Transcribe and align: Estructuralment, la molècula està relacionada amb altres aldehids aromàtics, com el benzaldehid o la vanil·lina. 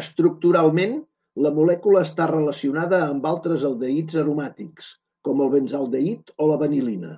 Estructuralment, 0.00 0.92
la 1.46 1.52
molècula 1.60 2.02
està 2.08 2.26
relacionada 2.32 2.98
amb 3.06 3.30
altres 3.32 3.64
aldehids 3.72 4.20
aromàtics, 4.24 4.92
com 5.30 5.44
el 5.46 5.54
benzaldehid 5.58 6.38
o 6.48 6.52
la 6.54 6.64
vanil·lina. 6.66 7.16